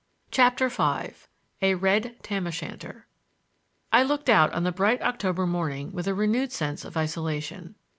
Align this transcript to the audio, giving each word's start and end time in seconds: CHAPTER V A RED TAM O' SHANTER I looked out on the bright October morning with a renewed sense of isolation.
CHAPTER 0.31 0.67
V 0.67 1.09
A 1.61 1.75
RED 1.75 2.17
TAM 2.23 2.47
O' 2.47 2.49
SHANTER 2.49 3.05
I 3.93 4.01
looked 4.01 4.29
out 4.31 4.51
on 4.51 4.63
the 4.63 4.71
bright 4.71 4.99
October 5.03 5.45
morning 5.45 5.91
with 5.91 6.07
a 6.07 6.15
renewed 6.15 6.51
sense 6.51 6.83
of 6.83 6.97
isolation. 6.97 7.75